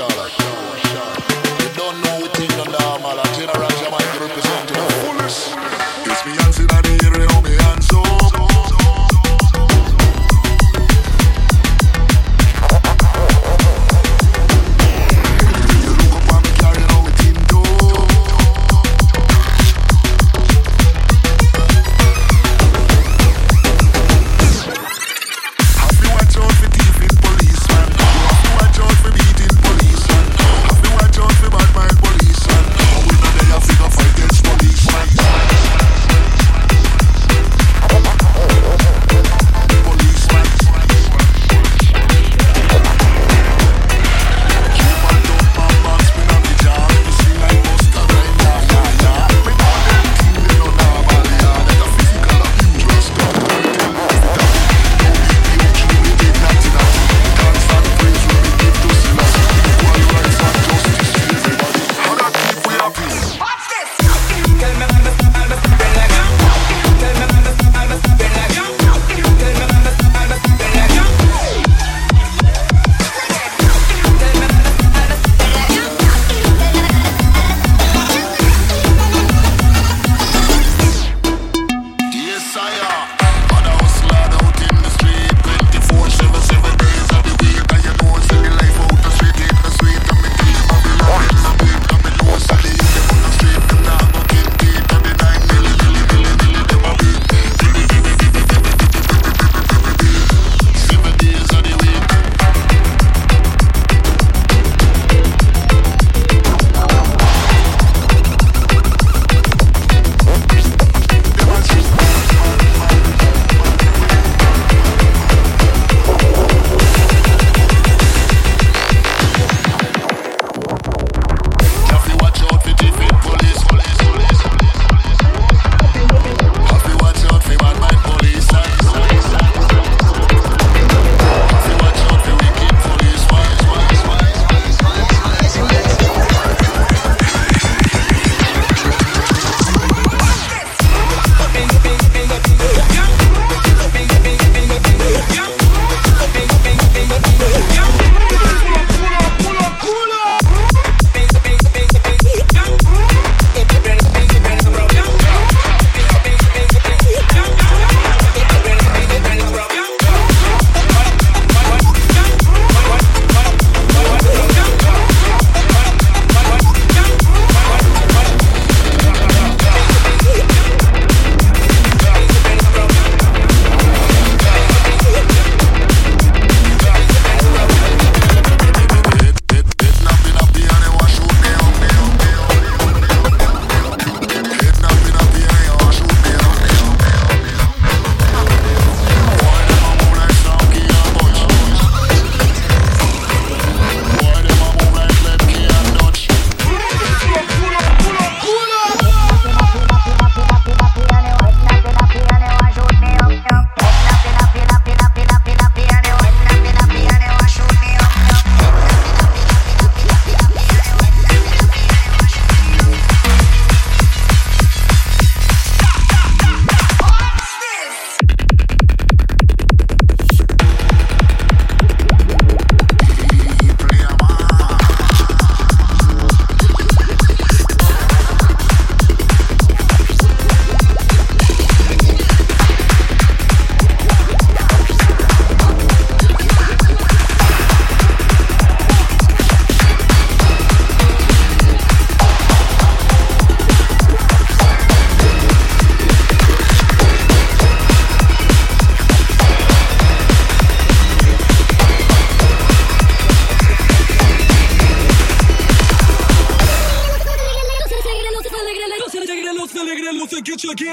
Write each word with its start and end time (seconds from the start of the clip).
Have 0.00 0.39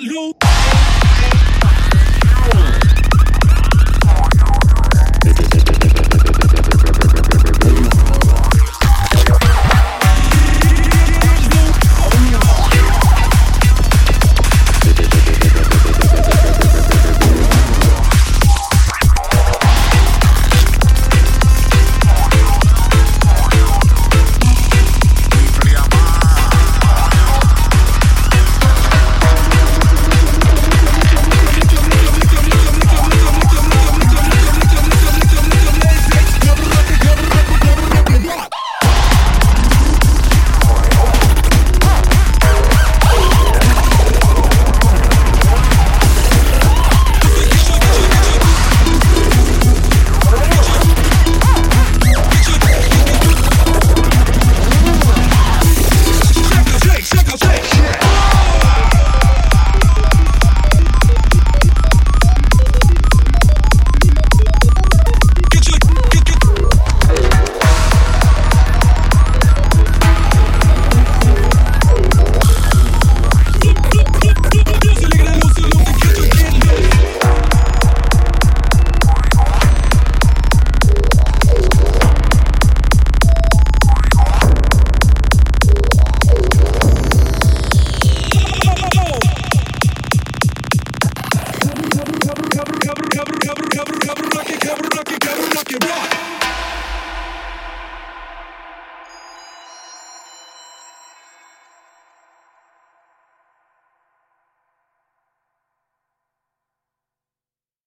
get. 0.00 0.41